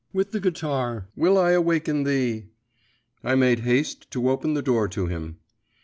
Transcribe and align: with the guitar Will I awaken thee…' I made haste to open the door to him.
with 0.11 0.31
the 0.31 0.39
guitar 0.39 1.07
Will 1.15 1.37
I 1.37 1.51
awaken 1.51 2.05
thee…' 2.05 2.47
I 3.23 3.35
made 3.35 3.59
haste 3.59 4.09
to 4.09 4.31
open 4.31 4.55
the 4.55 4.63
door 4.63 4.87
to 4.87 5.05
him. 5.05 5.37